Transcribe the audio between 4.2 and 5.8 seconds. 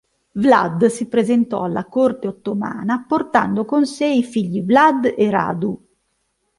figli Vlad e Radu.